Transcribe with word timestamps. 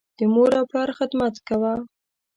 د 0.17 0.19
مور 0.33 0.51
او 0.59 0.65
پلار 0.69 0.89
خدمت 0.99 1.35
کوه. 1.47 1.73